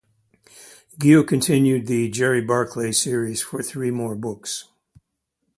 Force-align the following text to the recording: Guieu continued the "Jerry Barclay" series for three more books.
Guieu 0.97 1.23
continued 1.27 1.85
the 1.85 2.09
"Jerry 2.09 2.41
Barclay" 2.41 2.91
series 2.91 3.43
for 3.43 3.61
three 3.61 3.91
more 3.91 4.15
books. 4.15 4.67